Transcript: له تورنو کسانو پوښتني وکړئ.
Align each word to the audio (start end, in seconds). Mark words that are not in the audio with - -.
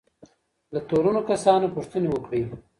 له 0.73 0.79
تورنو 0.89 1.21
کسانو 1.29 1.73
پوښتني 1.75 2.07
وکړئ. 2.11 2.41